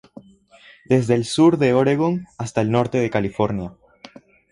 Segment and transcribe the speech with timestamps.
[0.85, 3.73] Desde el sur de Oregón hasta el norte de California.